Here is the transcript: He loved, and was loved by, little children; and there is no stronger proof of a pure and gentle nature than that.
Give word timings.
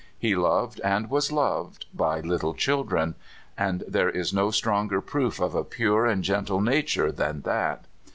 He 0.17 0.35
loved, 0.35 0.81
and 0.83 1.11
was 1.11 1.31
loved 1.31 1.85
by, 1.93 2.21
little 2.21 2.55
children; 2.55 3.13
and 3.55 3.83
there 3.87 4.09
is 4.09 4.33
no 4.33 4.49
stronger 4.49 4.99
proof 4.99 5.39
of 5.39 5.53
a 5.53 5.63
pure 5.63 6.07
and 6.07 6.23
gentle 6.23 6.59
nature 6.59 7.11
than 7.11 7.41
that. 7.41 7.85